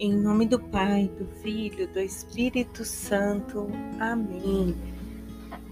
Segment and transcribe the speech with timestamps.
[0.00, 3.66] Em nome do Pai, do Filho, do Espírito Santo.
[3.98, 4.76] Amém.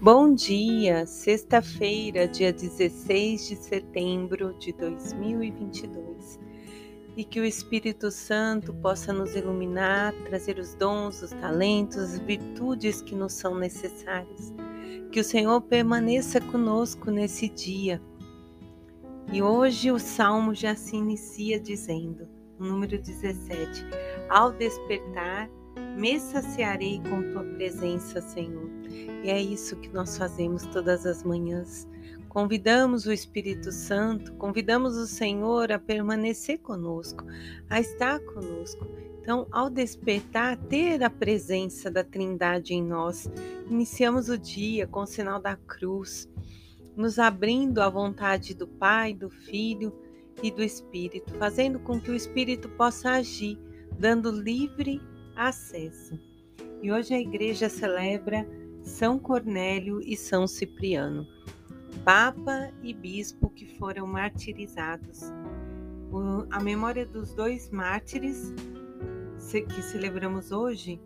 [0.01, 6.41] Bom dia, sexta-feira, dia 16 de setembro de 2022.
[7.15, 13.01] E que o Espírito Santo possa nos iluminar, trazer os dons, os talentos, as virtudes
[13.01, 14.53] que nos são necessárias.
[15.09, 18.01] Que o Senhor permaneça conosco nesse dia.
[19.31, 23.85] E hoje o salmo já se inicia dizendo: número 17.
[24.29, 25.49] Ao despertar,
[25.97, 28.69] me saciarei com tua presença, Senhor.
[29.23, 31.87] E é isso que nós fazemos todas as manhãs.
[32.29, 37.23] Convidamos o Espírito Santo, convidamos o Senhor a permanecer conosco,
[37.69, 38.87] a estar conosco.
[39.21, 43.29] Então, ao despertar, ter a presença da Trindade em nós,
[43.69, 46.29] iniciamos o dia com o sinal da cruz,
[46.95, 49.91] nos abrindo à vontade do Pai, do Filho
[50.41, 53.57] e do Espírito, fazendo com que o Espírito possa agir,
[53.97, 55.01] dando livre
[55.35, 56.19] acesso.
[56.81, 58.47] E hoje a igreja celebra
[58.81, 61.27] São Cornélio e São Cipriano,
[62.03, 65.21] Papa e Bispo que foram martirizados.
[66.51, 68.53] a memória dos dois mártires
[69.51, 70.99] que celebramos hoje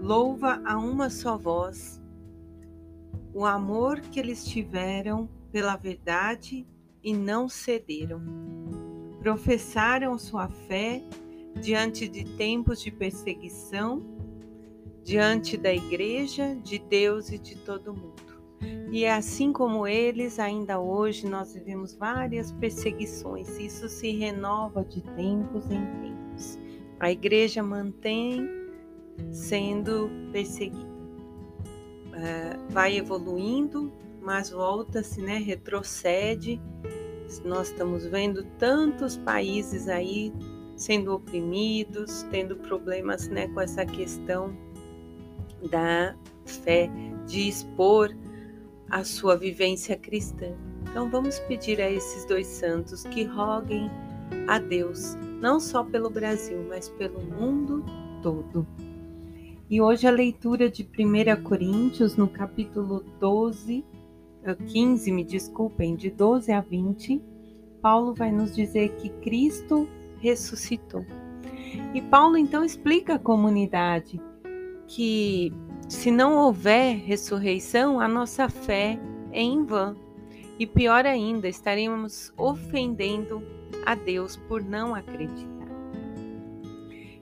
[0.00, 2.02] louva a uma só voz
[3.34, 6.64] o amor que eles tiveram pela verdade
[7.02, 8.22] e não cederam.
[9.24, 11.02] Professaram sua fé
[11.58, 14.04] diante de tempos de perseguição,
[15.02, 18.22] diante da igreja, de Deus e de todo mundo.
[18.92, 23.48] E assim como eles, ainda hoje nós vivemos várias perseguições.
[23.58, 26.58] Isso se renova de tempos em tempos.
[27.00, 28.46] A igreja mantém
[29.32, 30.84] sendo perseguida.
[30.84, 36.60] Uh, vai evoluindo, mas volta-se, né, retrocede
[37.44, 40.32] nós estamos vendo tantos países aí
[40.76, 44.56] sendo oprimidos, tendo problemas né, com essa questão
[45.70, 46.14] da
[46.44, 46.90] fé,
[47.26, 48.14] de expor
[48.90, 50.52] a sua vivência cristã.
[50.82, 53.90] Então vamos pedir a esses dois santos que roguem
[54.46, 57.84] a Deus, não só pelo Brasil, mas pelo mundo
[58.22, 58.66] todo.
[59.68, 63.84] E hoje a leitura de 1 Coríntios, no capítulo 12,
[64.52, 67.22] 15, me desculpem, de 12 a 20,
[67.80, 69.88] Paulo vai nos dizer que Cristo
[70.18, 71.04] ressuscitou.
[71.94, 74.20] E Paulo então explica à comunidade
[74.86, 75.52] que
[75.88, 78.98] se não houver ressurreição, a nossa fé
[79.32, 79.96] é em vão.
[80.58, 83.42] E pior ainda, estaremos ofendendo
[83.84, 85.68] a Deus por não acreditar.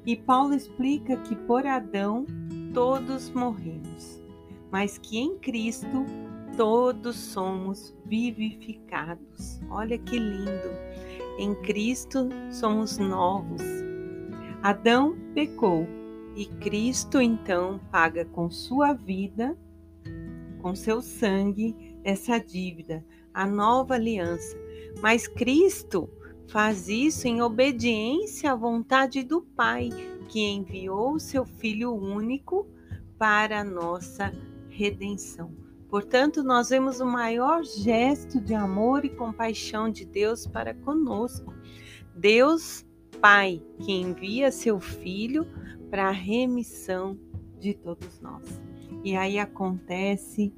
[0.04, 2.26] E Paulo explica que por Adão
[2.74, 4.20] todos morremos,
[4.70, 6.04] mas que em Cristo
[6.56, 9.60] todos somos vivificados.
[9.70, 10.70] Olha que lindo!
[11.38, 13.62] Em Cristo somos novos.
[14.62, 15.86] Adão pecou
[16.36, 19.56] e Cristo então paga com sua vida,
[20.60, 24.56] com seu sangue, essa dívida, a nova aliança.
[25.00, 26.08] Mas Cristo
[26.48, 29.88] faz isso em obediência à vontade do Pai,
[30.28, 32.66] que enviou seu Filho único
[33.18, 34.32] para a nossa
[34.68, 35.50] redenção.
[35.92, 41.52] Portanto, nós vemos o maior gesto de amor e compaixão de Deus para conosco.
[42.16, 42.82] Deus
[43.20, 45.46] Pai, que envia seu Filho
[45.90, 47.18] para a remissão
[47.60, 48.42] de todos nós.
[49.04, 50.50] E aí acontece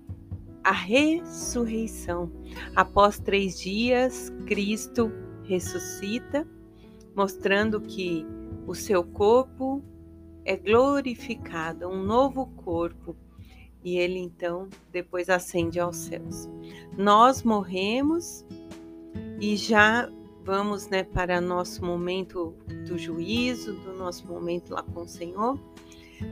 [0.62, 2.30] a ressurreição.
[2.76, 5.10] Após três dias, Cristo
[5.42, 6.46] ressuscita,
[7.12, 8.24] mostrando que
[8.68, 9.82] o seu corpo
[10.44, 13.16] é glorificado, um novo corpo
[13.84, 16.48] e ele então depois ascende aos céus.
[16.96, 18.44] Nós morremos
[19.38, 20.10] e já
[20.42, 22.54] vamos né, para nosso momento
[22.88, 25.58] do juízo, do nosso momento lá com o Senhor,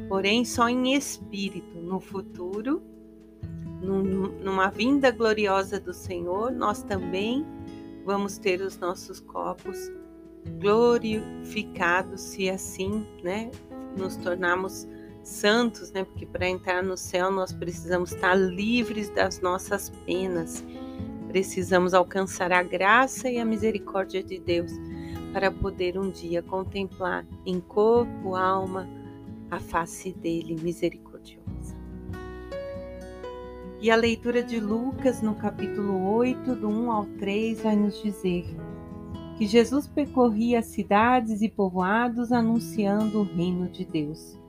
[0.09, 1.79] porém só em espírito.
[1.79, 2.83] No futuro,
[3.83, 7.45] numa vinda gloriosa do Senhor, nós também
[8.05, 9.91] vamos ter os nossos corpos
[10.61, 13.51] glorificados, se assim né,
[13.97, 14.87] nos tornarmos
[15.23, 16.05] santos, né?
[16.05, 20.65] Porque para entrar no céu nós precisamos estar livres das nossas penas.
[21.29, 24.73] Precisamos alcançar a graça e a misericórdia de Deus
[25.33, 28.87] para poder um dia contemplar em corpo, alma,
[29.51, 31.75] a face dele misericordiosa.
[33.81, 38.45] E a leitura de Lucas no capítulo 8, do 1 ao 3, vai nos dizer
[39.37, 44.42] que Jesus percorria cidades e povoados anunciando o reino de Deus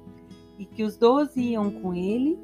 [0.58, 2.40] e que os doze iam com ele,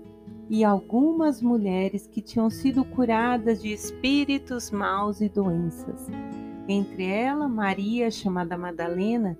[0.49, 6.07] e algumas mulheres que tinham sido curadas de espíritos maus e doenças.
[6.67, 9.37] Entre ela, Maria, chamada Madalena,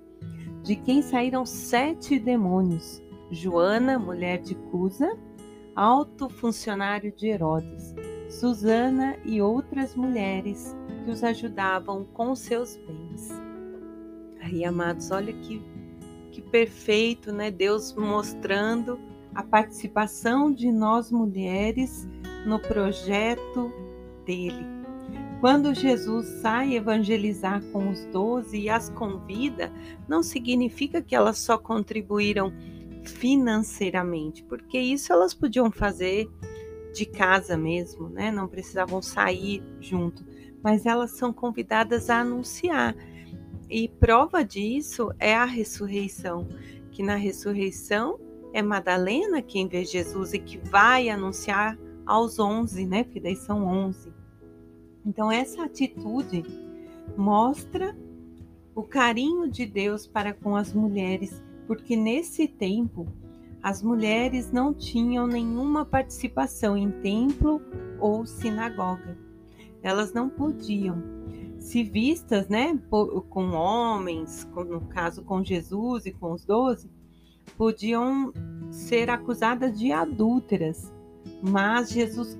[0.62, 5.16] de quem saíram sete demônios: Joana, mulher de Cusa,
[5.74, 7.94] alto funcionário de Herodes,
[8.28, 13.30] Susana e outras mulheres que os ajudavam com seus bens.
[14.40, 15.62] Aí, amados, olha que,
[16.40, 17.50] que perfeito, né?
[17.50, 18.98] Deus mostrando
[19.34, 22.08] a participação de nós mulheres
[22.46, 23.72] no projeto
[24.24, 24.66] dele.
[25.40, 29.72] Quando Jesus sai evangelizar com os doze e as convida,
[30.08, 32.52] não significa que elas só contribuíram
[33.04, 36.28] financeiramente, porque isso elas podiam fazer
[36.92, 38.30] de casa mesmo, né?
[38.30, 40.24] Não precisavam sair junto,
[40.62, 42.94] mas elas são convidadas a anunciar.
[43.70, 46.48] E prova disso é a ressurreição,
[46.90, 48.18] que na ressurreição
[48.52, 53.04] é Madalena quem vê Jesus e que vai anunciar aos onze, né?
[53.04, 54.12] Porque daí são onze.
[55.06, 56.42] Então essa atitude
[57.16, 57.96] mostra
[58.74, 61.40] o carinho de Deus para com as mulheres
[61.70, 63.06] porque nesse tempo
[63.62, 67.62] as mulheres não tinham nenhuma participação em templo
[68.00, 69.16] ou sinagoga.
[69.80, 71.00] Elas não podiam,
[71.60, 76.90] se vistas, né, com homens, no caso com Jesus e com os doze,
[77.56, 78.32] podiam
[78.70, 80.92] ser acusadas de adúlteras.
[81.42, 82.36] Mas Jesus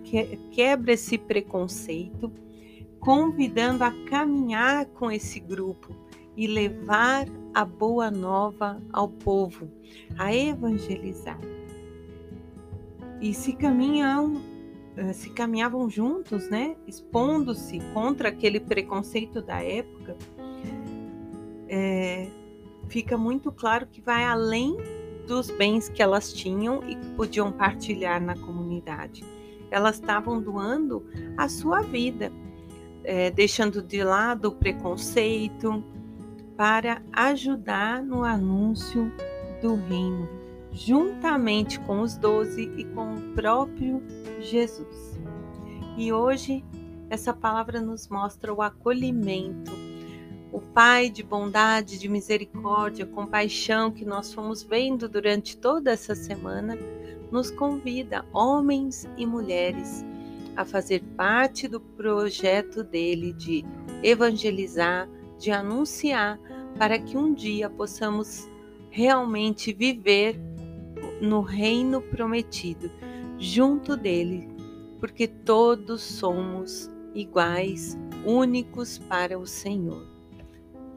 [0.50, 2.32] quebra esse preconceito,
[2.98, 5.94] convidando a caminhar com esse grupo
[6.36, 9.68] e levar a boa nova ao povo,
[10.18, 11.38] a evangelizar.
[13.20, 14.40] E se caminham,
[15.14, 20.16] se caminhavam juntos, né, expondo-se contra aquele preconceito da época,
[21.68, 22.28] é,
[22.88, 24.76] fica muito claro que vai além
[25.26, 29.24] dos bens que elas tinham e que podiam partilhar na comunidade.
[29.70, 31.06] Elas estavam doando
[31.36, 32.32] a sua vida,
[33.04, 35.84] é, deixando de lado o preconceito,
[36.56, 39.10] para ajudar no anúncio
[39.62, 40.28] do reino,
[40.72, 44.02] juntamente com os doze e com o próprio
[44.40, 45.18] Jesus.
[45.96, 46.64] E hoje
[47.08, 49.72] essa palavra nos mostra o acolhimento,
[50.52, 56.76] o Pai de bondade, de misericórdia, compaixão que nós fomos vendo durante toda essa semana,
[57.30, 60.04] nos convida, homens e mulheres,
[60.56, 63.64] a fazer parte do projeto dele de
[64.02, 65.08] evangelizar,
[65.38, 66.38] de anunciar,
[66.76, 68.48] para que um dia possamos
[68.90, 70.40] realmente viver
[71.20, 72.90] no reino prometido,
[73.38, 74.48] junto dele,
[74.98, 80.06] porque todos somos iguais, únicos para o Senhor.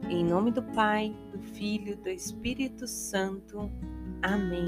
[0.08, 3.70] Em nome do Pai, do Filho, do Espírito Santo.
[4.22, 4.66] Amém.